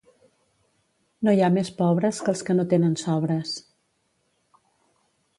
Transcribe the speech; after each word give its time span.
No 1.27 1.33
hi 1.35 1.43
ha 1.43 1.49
més 1.57 1.67
pobres 1.81 2.21
que 2.23 2.33
els 2.33 2.41
que 2.47 2.55
no 2.59 2.65
tenen 2.71 2.95
sobres. 3.01 3.53